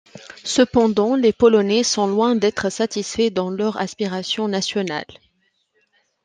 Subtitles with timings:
[0.43, 5.05] Cependant les Polonais sont loin d'être satisfait dans leurs aspirations nationales.